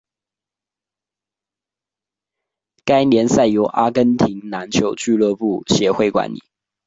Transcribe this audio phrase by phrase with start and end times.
[2.83, 6.41] 该联赛由阿根廷篮球俱乐部协会管理。